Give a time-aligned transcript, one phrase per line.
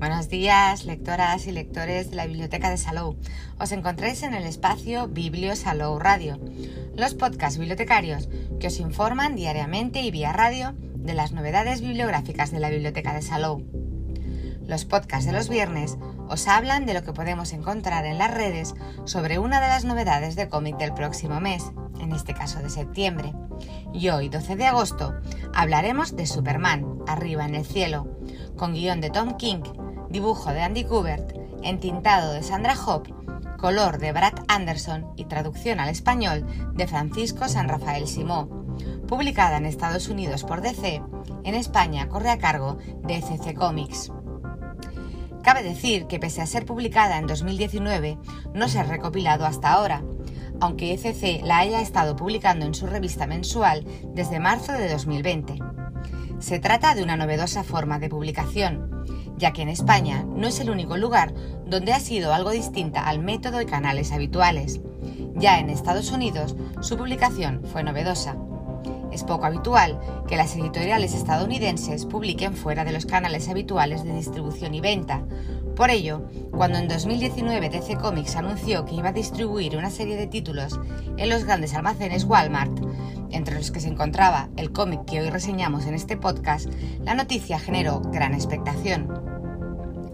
[0.00, 3.18] Buenos días, lectoras y lectores de la Biblioteca de Salou.
[3.58, 6.40] Os encontráis en el espacio Biblio Salou Radio,
[6.96, 12.60] los podcasts bibliotecarios que os informan diariamente y vía radio de las novedades bibliográficas de
[12.60, 13.62] la Biblioteca de Salou.
[14.66, 15.98] Los podcasts de los viernes
[16.30, 20.34] os hablan de lo que podemos encontrar en las redes sobre una de las novedades
[20.34, 23.34] de cómic del próximo mes, en este caso de septiembre.
[23.92, 25.12] Y hoy, 12 de agosto,
[25.52, 28.16] hablaremos de Superman, Arriba en el Cielo,
[28.56, 29.60] con guion de Tom King,
[30.10, 31.32] dibujo de Andy Kubert,
[31.62, 33.14] entintado de Sandra Hope,
[33.58, 38.48] color de Brad Anderson y traducción al español de Francisco San Rafael Simó.
[39.06, 41.02] Publicada en Estados Unidos por DC,
[41.44, 44.12] en España corre a cargo de ECC Comics.
[45.42, 48.18] Cabe decir que pese a ser publicada en 2019,
[48.54, 50.02] no se ha recopilado hasta ahora,
[50.60, 53.84] aunque ECC la haya estado publicando en su revista mensual
[54.14, 55.58] desde marzo de 2020.
[56.40, 58.99] Se trata de una novedosa forma de publicación,
[59.40, 61.32] ya que en España no es el único lugar
[61.66, 64.80] donde ha sido algo distinta al método y canales habituales.
[65.34, 68.36] Ya en Estados Unidos su publicación fue novedosa.
[69.10, 74.74] Es poco habitual que las editoriales estadounidenses publiquen fuera de los canales habituales de distribución
[74.74, 75.24] y venta.
[75.74, 80.26] Por ello, cuando en 2019 DC Comics anunció que iba a distribuir una serie de
[80.26, 80.78] títulos
[81.16, 82.78] en los grandes almacenes Walmart,
[83.30, 86.68] entre los que se encontraba el cómic que hoy reseñamos en este podcast,
[87.02, 89.29] la noticia generó gran expectación.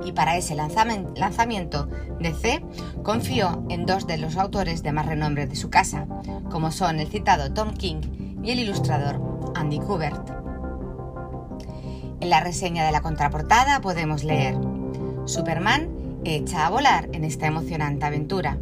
[0.05, 1.89] Y para ese lanzamiento,
[2.21, 2.63] DC
[3.03, 6.07] confió en dos de los autores de más renombre de su casa,
[6.51, 8.01] como son el citado Tom King
[8.43, 10.31] y el ilustrador Andy Kubert.
[12.21, 14.57] En la reseña de la contraportada podemos leer
[15.27, 15.91] Superman
[16.25, 18.59] echa a volar en esta emocionante aventura.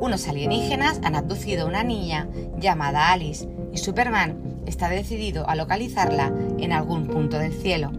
[0.00, 6.32] Unos alienígenas han abducido a una niña llamada Alice y Superman está decidido a localizarla
[6.58, 7.92] en algún punto del cielo.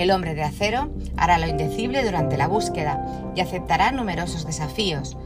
[0.00, 0.88] El hombre de acero
[1.18, 3.06] hará lo indecible durante la búsqueda
[3.36, 5.18] y aceptará numerosos desafíos.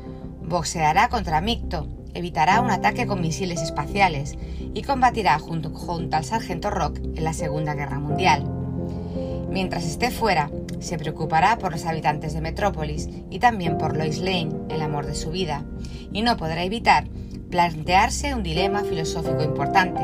[0.42, 4.36] Boxeará contra Micto, evitará un ataque con misiles espaciales
[4.74, 8.50] y combatirá junto, junto al sargento Rock en la Segunda Guerra Mundial.
[9.48, 14.50] Mientras esté fuera, se preocupará por los habitantes de Metrópolis y también por Lois Lane,
[14.70, 15.62] el amor de su vida,
[16.12, 17.06] y no podrá evitar
[17.48, 20.00] plantearse un dilema filosófico importante.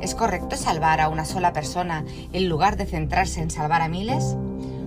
[0.00, 4.36] ¿Es correcto salvar a una sola persona en lugar de centrarse en salvar a miles?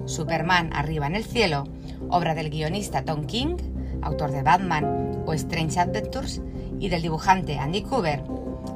[0.05, 1.65] Superman arriba en el cielo,
[2.09, 3.57] obra del guionista Tom King,
[4.01, 6.41] autor de Batman o Strange Adventures,
[6.79, 8.23] y del dibujante Andy Cooper,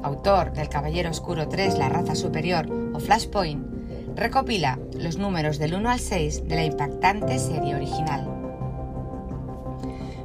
[0.02, 3.66] autor del Caballero Oscuro 3, La raza superior o Flashpoint,
[4.14, 8.37] recopila los números del 1 al 6 de la impactante serie original.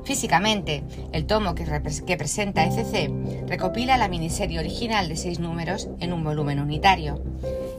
[0.06, 0.84] Físicamente,
[1.14, 1.66] el tomo que,
[2.18, 7.24] presenta ECC recopila la miniserie original de seis números en un volumen unitario.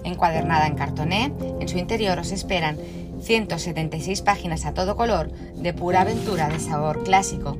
[0.04, 2.78] Encuadernada en cartoné, en su interior os esperan
[3.20, 7.58] 176 páginas a todo color de pura aventura de sabor clásico.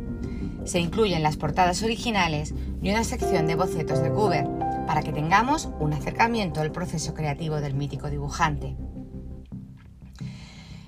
[0.65, 4.47] Se incluyen las portadas originales y una sección de bocetos de Cooper
[4.87, 8.77] para que tengamos un acercamiento al proceso creativo del mítico dibujante.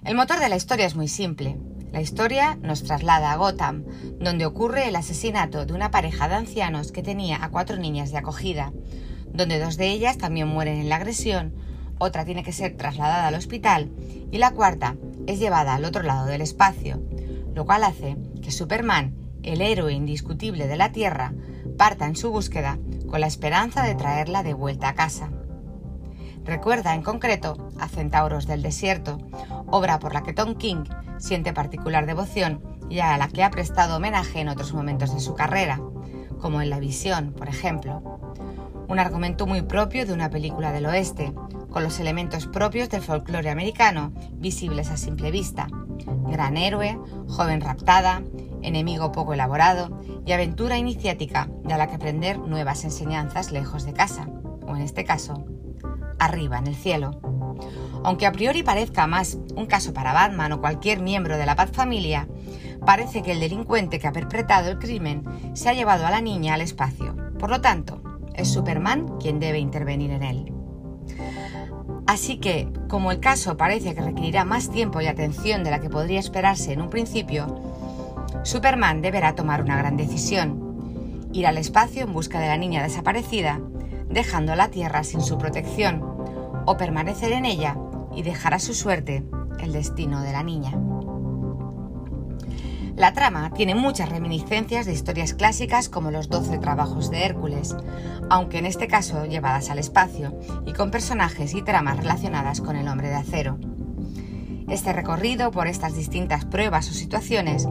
[0.04, 1.58] El motor de la historia es muy simple.
[1.92, 3.84] La historia nos traslada a Gotham,
[4.20, 8.18] donde ocurre el asesinato de una pareja de ancianos que tenía a cuatro niñas de
[8.18, 8.72] acogida,
[9.32, 11.54] donde dos de ellas también mueren en la agresión,
[11.98, 13.90] otra tiene que ser trasladada al hospital
[14.30, 17.00] y la cuarta es llevada al otro lado del espacio,
[17.54, 21.32] lo cual hace que Superman, el héroe indiscutible de la Tierra,
[21.78, 25.30] parta en su búsqueda con la esperanza de traerla de vuelta a casa.
[26.46, 29.18] Recuerda en concreto a Centauros del Desierto,
[29.66, 30.84] obra por la que Tom King
[31.18, 35.34] siente particular devoción y a la que ha prestado homenaje en otros momentos de su
[35.34, 35.80] carrera,
[36.40, 38.20] como en La Visión, por ejemplo.
[38.86, 41.32] Un argumento muy propio de una película del oeste,
[41.68, 45.66] con los elementos propios del folclore americano, visibles a simple vista.
[46.28, 46.96] Gran héroe,
[47.26, 48.22] joven raptada,
[48.62, 54.28] enemigo poco elaborado y aventura iniciática de la que aprender nuevas enseñanzas lejos de casa,
[54.64, 55.44] o en este caso,
[56.18, 57.20] arriba en el cielo.
[58.04, 61.70] Aunque a priori parezca más un caso para Batman o cualquier miembro de la Paz
[61.72, 62.28] Familia,
[62.84, 65.24] parece que el delincuente que ha perpetrado el crimen
[65.54, 67.16] se ha llevado a la niña al espacio.
[67.38, 68.00] Por lo tanto,
[68.34, 70.52] es Superman quien debe intervenir en él.
[72.06, 75.90] Así que, como el caso parece que requerirá más tiempo y atención de la que
[75.90, 77.60] podría esperarse en un principio,
[78.44, 83.60] Superman deberá tomar una gran decisión, ir al espacio en busca de la niña desaparecida,
[84.08, 86.02] dejando la Tierra sin su protección,
[86.66, 87.76] o permanecer en ella
[88.14, 89.24] y dejar a su suerte
[89.60, 90.72] el destino de la niña.
[92.96, 97.76] La trama tiene muchas reminiscencias de historias clásicas como los Doce Trabajos de Hércules,
[98.30, 102.88] aunque en este caso llevadas al espacio y con personajes y tramas relacionadas con el
[102.88, 103.58] hombre de acero.
[104.68, 107.68] Este recorrido por estas distintas pruebas o situaciones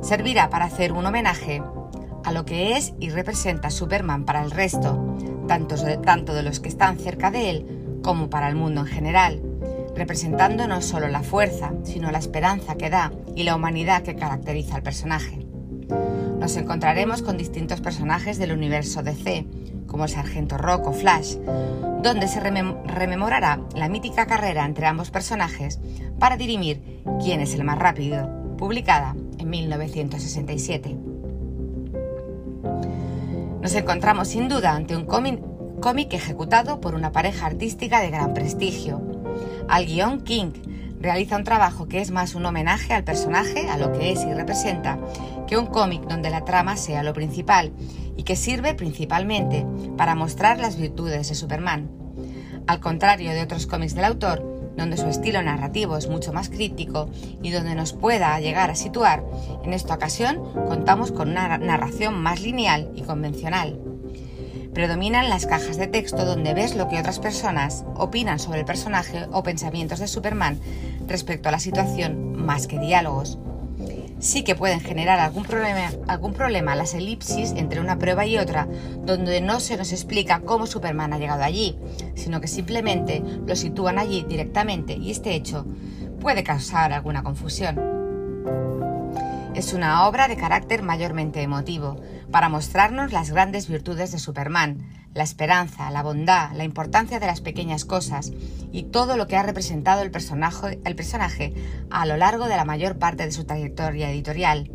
[0.00, 1.62] servirá para hacer un homenaje
[2.24, 5.14] a lo que es y representa Superman para el resto,
[5.46, 8.86] tanto de, tanto de los que están cerca de él como para el mundo en
[8.86, 9.40] general,
[9.94, 14.76] representando no solo la fuerza, sino la esperanza que da y la humanidad que caracteriza
[14.76, 15.46] al personaje.
[16.38, 19.46] Nos encontraremos con distintos personajes del universo DC,
[19.86, 21.36] como el Sargento Rock o Flash,
[22.02, 25.80] donde se rememorará la mítica carrera entre ambos personajes
[26.18, 31.13] para dirimir quién es el más rápido, publicada en 1967.
[33.64, 39.00] Nos encontramos sin duda ante un cómic ejecutado por una pareja artística de gran prestigio.
[39.70, 40.52] Al guion King
[41.00, 44.34] realiza un trabajo que es más un homenaje al personaje, a lo que es y
[44.34, 44.98] representa,
[45.46, 47.72] que un cómic donde la trama sea lo principal
[48.18, 49.64] y que sirve principalmente
[49.96, 51.90] para mostrar las virtudes de Superman.
[52.66, 57.08] Al contrario de otros cómics del autor, donde su estilo narrativo es mucho más crítico
[57.42, 59.24] y donde nos pueda llegar a situar,
[59.64, 63.78] en esta ocasión contamos con una narración más lineal y convencional.
[64.72, 69.26] Predominan las cajas de texto donde ves lo que otras personas opinan sobre el personaje
[69.30, 70.58] o pensamientos de Superman
[71.06, 73.38] respecto a la situación más que diálogos
[74.18, 78.68] sí que pueden generar algún problema, algún problema las elipsis entre una prueba y otra,
[79.04, 81.78] donde no se nos explica cómo Superman ha llegado allí,
[82.14, 85.66] sino que simplemente lo sitúan allí directamente y este hecho
[86.20, 87.94] puede causar alguna confusión.
[89.54, 92.00] Es una obra de carácter mayormente emotivo,
[92.32, 97.40] para mostrarnos las grandes virtudes de Superman, la esperanza, la bondad, la importancia de las
[97.40, 98.32] pequeñas cosas
[98.72, 101.54] y todo lo que ha representado el personaje, el personaje
[101.90, 104.70] a lo largo de la mayor parte de su trayectoria editorial.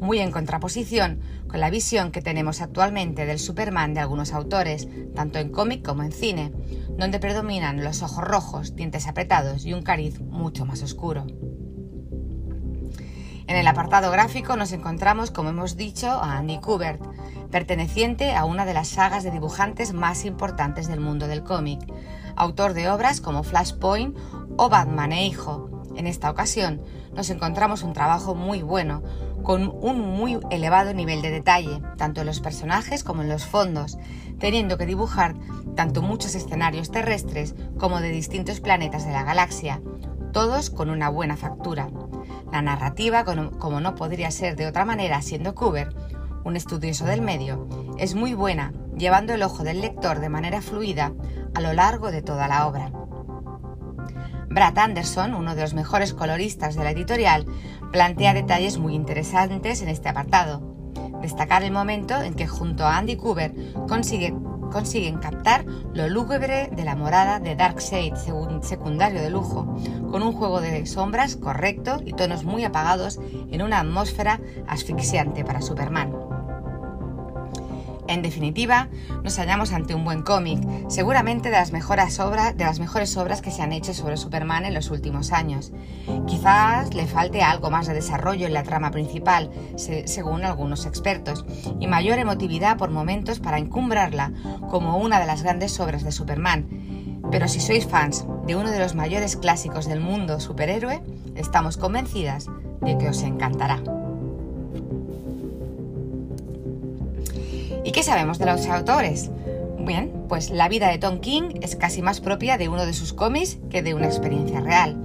[0.00, 5.38] Muy en contraposición con la visión que tenemos actualmente del Superman de algunos autores, tanto
[5.38, 6.52] en cómic como en cine,
[6.98, 11.26] donde predominan los ojos rojos, dientes apretados y un cariz mucho más oscuro.
[13.48, 17.02] En el apartado gráfico nos encontramos, como hemos dicho, a Andy Kubert,
[17.50, 21.80] perteneciente a una de las sagas de dibujantes más importantes del mundo del cómic,
[22.36, 24.14] autor de obras como Flashpoint
[24.58, 25.82] o Batman e Hijo.
[25.96, 26.82] En esta ocasión
[27.14, 29.02] nos encontramos un trabajo muy bueno,
[29.42, 33.96] con un muy elevado nivel de detalle, tanto en los personajes como en los fondos,
[34.38, 35.34] teniendo que dibujar
[35.74, 39.80] tanto muchos escenarios terrestres como de distintos planetas de la galaxia,
[40.34, 41.88] todos con una buena factura.
[42.52, 45.94] La narrativa, como no podría ser de otra manera siendo Cooper,
[46.44, 47.68] un estudioso del medio,
[47.98, 51.12] es muy buena, llevando el ojo del lector de manera fluida
[51.54, 52.90] a lo largo de toda la obra.
[54.48, 57.46] Brad Anderson, uno de los mejores coloristas de la editorial,
[57.92, 60.62] plantea detalles muy interesantes en este apartado.
[61.20, 63.54] Destacar el momento en que junto a Andy Cooper
[63.86, 64.34] consigue
[64.70, 68.14] consiguen captar lo lúgubre de la morada de Darkseid,
[68.62, 69.76] secundario de lujo,
[70.10, 73.18] con un juego de sombras correcto y tonos muy apagados
[73.50, 76.27] en una atmósfera asfixiante para Superman.
[78.08, 78.88] En definitiva,
[79.22, 80.58] nos hallamos ante un buen cómic,
[80.88, 84.64] seguramente de las, mejores obras, de las mejores obras que se han hecho sobre Superman
[84.64, 85.72] en los últimos años.
[86.26, 91.44] Quizás le falte algo más de desarrollo en la trama principal, según algunos expertos,
[91.78, 94.32] y mayor emotividad por momentos para encumbrarla
[94.70, 97.20] como una de las grandes obras de Superman.
[97.30, 101.02] Pero si sois fans de uno de los mayores clásicos del mundo superhéroe,
[101.34, 102.46] estamos convencidas
[102.80, 103.97] de que os encantará.
[107.84, 109.30] ¿Y qué sabemos de los autores?
[109.78, 113.12] Bien, pues la vida de Tom King es casi más propia de uno de sus
[113.12, 114.96] cómics que de una experiencia real.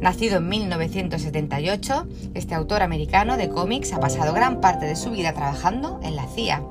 [0.00, 5.32] Nacido en 1978, este autor americano de cómics ha pasado gran parte de su vida
[5.32, 6.62] trabajando en la CIA,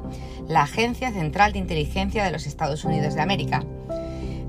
[0.48, 3.66] la Agencia Central de Inteligencia de los Estados Unidos de América.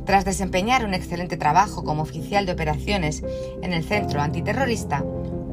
[0.04, 3.24] Tras desempeñar un excelente trabajo como oficial de operaciones
[3.62, 5.04] en el Centro Antiterrorista,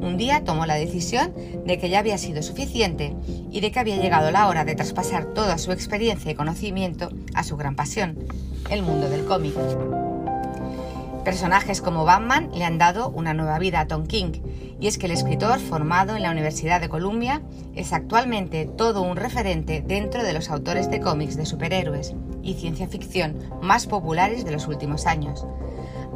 [0.06, 1.34] un día tomó la decisión
[1.66, 3.16] de que ya había sido suficiente
[3.52, 7.44] y de que había llegado la hora de traspasar toda su experiencia y conocimiento a
[7.44, 8.18] su gran pasión,
[8.70, 9.56] el mundo del cómic.
[11.24, 14.34] Personajes como Batman le han dado una nueva vida a Tom King,
[14.80, 17.42] y es que el escritor, formado en la Universidad de Columbia,
[17.76, 22.88] es actualmente todo un referente dentro de los autores de cómics de superhéroes y ciencia
[22.88, 25.48] ficción más populares de los últimos años.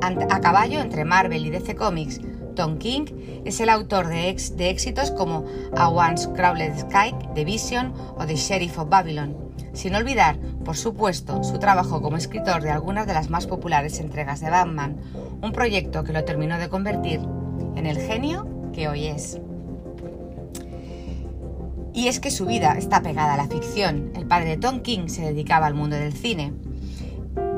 [0.02, 2.22] A caballo entre Marvel y DC Comics,
[2.60, 3.06] Tom King
[3.46, 5.46] es el autor de, éxitos como
[5.78, 9.34] A Once Crawled Sky, The Vision o The Sheriff of Babylon,
[9.72, 14.42] sin olvidar, por supuesto, su trabajo como escritor de algunas de las más populares entregas
[14.42, 14.98] de Batman,
[15.42, 17.22] un proyecto que lo terminó de convertir
[17.78, 19.40] en el genio que hoy es.
[21.94, 24.12] Y es que su vida está pegada a la ficción.
[24.18, 26.52] El padre de Tom King se dedicaba al mundo del cine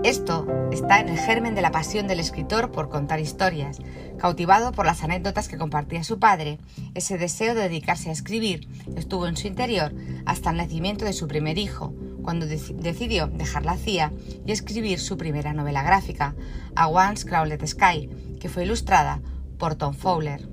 [0.04, 3.78] Esto está en el germen de la pasión del escritor por contar historias.
[4.18, 6.58] Cautivado por las anécdotas que compartía su padre,
[6.96, 9.94] ese deseo de dedicarse a escribir estuvo en su interior
[10.26, 11.94] hasta el nacimiento de su primer hijo,
[12.24, 14.12] cuando decidió dejar la CIA
[14.44, 16.34] y escribir su primera novela gráfica,
[16.76, 19.22] A Once Crawled Sky, que fue ilustrada
[19.60, 20.50] por Tom Fowler.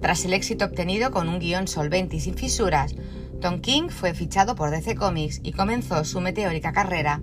[0.00, 2.94] Tras el éxito obtenido con un guion solvente y sin fisuras,
[3.40, 7.20] Tom King fue fichado por DC Comics y comenzó su meteórica carrera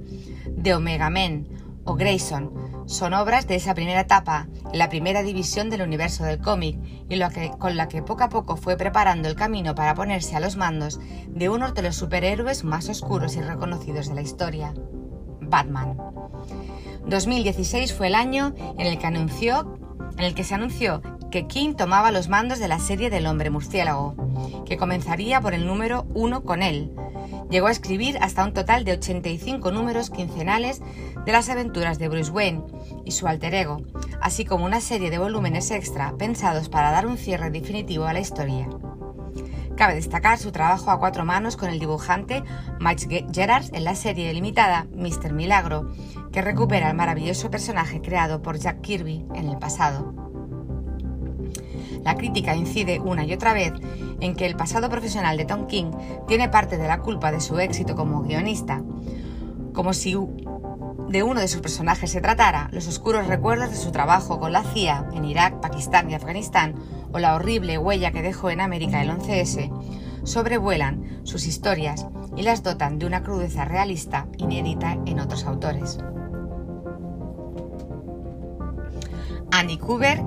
[0.58, 1.48] de Omega Men
[1.86, 2.52] o Grayson.
[2.86, 6.78] Son obras de esa primera etapa, la primera división del universo del cómic,
[7.10, 10.36] y lo que, con la que poco a poco fue preparando el camino para ponerse
[10.36, 14.74] a los mandos de uno de los superhéroes más oscuros y reconocidos de la historia,
[15.42, 15.98] Batman.
[17.06, 19.78] 2016 fue el año en el que anunció
[20.18, 23.50] en el que se anunció que King tomaba los mandos de la serie del hombre
[23.50, 24.16] murciélago,
[24.66, 26.92] que comenzaría por el número 1 con él,
[27.50, 30.82] Llegó a escribir hasta un total de 85 números quincenales
[31.26, 32.64] de las aventuras de Bruce Wayne
[33.06, 33.84] y su alter ego,
[34.22, 38.20] así como una serie de volúmenes extra pensados para dar un cierre definitivo a la
[38.20, 38.68] historia.
[39.78, 42.44] Cabe destacar su trabajo a cuatro manos con el dibujante
[42.80, 45.34] Mike Gerard en la serie limitada Mr.
[45.34, 45.92] Milagro,
[46.32, 50.27] que recupera el maravilloso personaje creado por Jack Kirby en el pasado.
[52.08, 53.74] La crítica incide una y otra vez
[54.22, 55.92] en que el pasado profesional de Tom King
[56.26, 58.82] tiene parte de la culpa de su éxito como guionista.
[59.74, 60.14] Como si
[61.10, 64.64] de uno de sus personajes se tratara, los oscuros recuerdos de su trabajo con la
[64.64, 66.76] CIA en Irak, Pakistán y Afganistán,
[67.12, 69.70] o la horrible huella que dejó en América el 11S,
[70.24, 76.00] sobrevuelan sus historias y las dotan de una crudeza realista inédita en otros autores.
[79.52, 80.22] Andy Cooper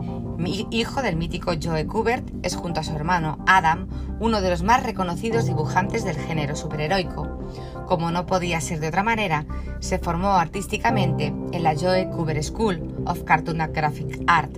[0.47, 3.89] hijo del mítico Joe Kubert, es junto a su hermano Adam
[4.21, 7.41] uno de los más reconocidos dibujantes del género superheroico.
[7.87, 9.47] Como no podía ser de otra manera,
[9.81, 14.57] se formó artísticamente en la Joe Kubert School of Cartoon Graphic Art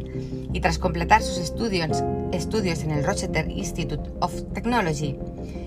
[0.53, 5.17] y tras completar sus estudios, estudios en el Rochester Institute of Technology,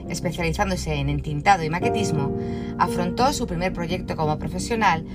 [0.09, 2.37] especializándose en entintado y maquetismo,
[2.77, 5.05] afrontó su primer proyecto como profesional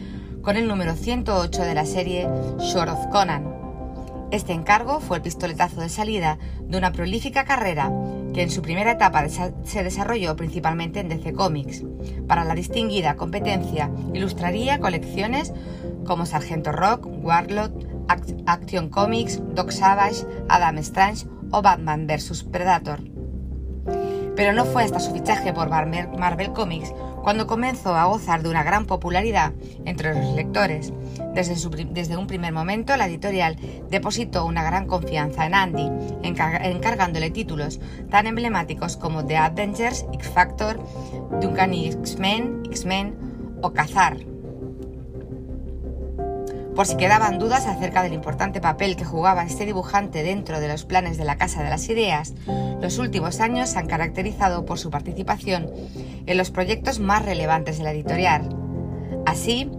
[0.42, 2.28] con el número 108 de la serie
[2.58, 3.59] Short of Conan,
[4.30, 7.90] este encargo fue el pistoletazo de salida de una prolífica carrera
[8.32, 11.82] que en su primera etapa se desarrolló principalmente en DC Comics.
[12.28, 15.52] Para la distinguida competencia ilustraría colecciones
[16.04, 17.72] como Sargento Rock, Warlord,
[18.46, 22.44] Action Comics, Doc Savage, Adam Strange o Batman vs.
[22.44, 23.00] Predator.
[24.36, 28.62] Pero no fue hasta su fichaje por Marvel Comics cuando comenzó a gozar de una
[28.62, 29.52] gran popularidad
[29.84, 30.92] entre los lectores.
[31.34, 33.56] Desde, un primer momento, la editorial
[33.88, 35.88] depositó una gran confianza en Andy,
[36.22, 40.80] encargándole títulos tan emblemáticos como The Avengers, X Factor,
[41.40, 43.14] Duncan X-Men, X-Men
[43.62, 44.18] o Cazar,
[46.74, 50.84] por si quedaban dudas acerca del importante papel que jugaba este dibujante dentro de los
[50.84, 52.34] planes de la Casa de las Ideas,
[52.80, 55.70] los últimos años se han caracterizado por su participación
[56.26, 58.48] en los proyectos más relevantes de la editorial.
[59.26, 59.70] Así,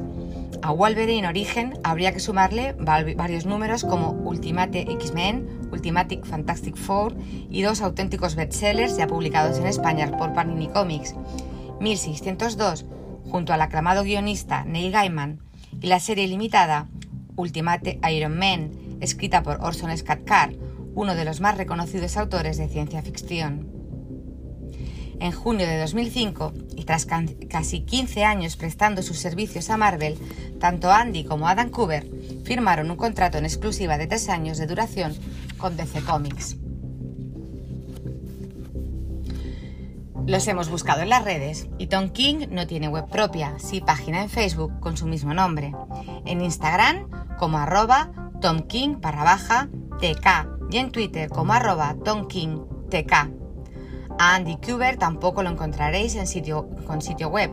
[0.62, 7.16] a Wolverine Origen habría que sumarle varios números como Ultimate X-Men, Ultimate Fantastic Four
[7.50, 11.16] y dos auténticos bestsellers ya publicados en España por Panini Comics,
[11.80, 12.86] 1602,
[13.32, 15.40] junto al aclamado guionista Neil Gaiman,
[15.80, 16.88] y la serie limitada
[17.36, 20.56] Ultimate Iron Man, escrita por Orson Scott Card,
[20.94, 23.68] uno de los más reconocidos autores de ciencia ficción.
[25.20, 30.18] En junio de 2005, y tras casi 15 años prestando sus servicios a Marvel,
[30.60, 32.10] tanto Andy como Adam Cooper
[32.44, 35.14] firmaron un contrato en exclusiva de tres años de duración
[35.58, 36.58] con DC Comics.
[40.32, 44.22] Los hemos buscado en las redes y Tom King no tiene web propia, sí página
[44.22, 45.74] en Facebook con su mismo nombre.
[46.26, 49.68] En Instagram como arroba Tom King baja
[50.00, 52.62] TK y en Twitter como arroba Tom King.
[54.20, 57.52] A Andy Kuber tampoco lo encontraréis en sitio, con sitio web,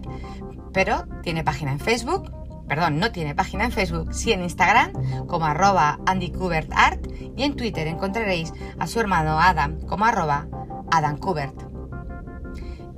[0.73, 2.31] pero tiene página en Facebook,
[2.69, 6.33] perdón, no tiene página en Facebook, sí en Instagram como arroba Andy
[6.71, 10.47] Art y en Twitter encontraréis a su hermano Adam como arroba
[10.93, 11.68] Adam Kubert.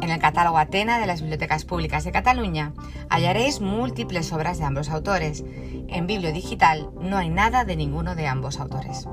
[0.01, 2.73] En el catálogo Atena de las Bibliotecas Públicas de Cataluña
[3.11, 5.45] hallaréis múltiples obras de ambos autores.
[5.89, 9.07] En Biblio Digital no hay nada de ninguno de ambos autores.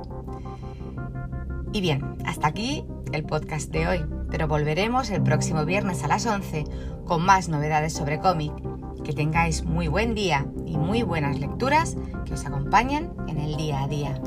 [1.74, 6.26] Y bien, hasta aquí el podcast de hoy, pero volveremos el próximo viernes a las
[6.26, 6.64] 11
[7.06, 8.54] con más novedades sobre cómic.
[9.04, 13.84] Que tengáis muy buen día y muy buenas lecturas que os acompañen en el día
[13.84, 14.22] a día.